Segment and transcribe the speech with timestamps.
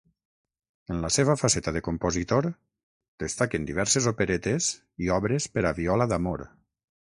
[0.95, 2.49] En la seva faceta de compositor
[3.25, 4.73] destaquen diverses operetes
[5.07, 6.47] i obres per a viola d'amor.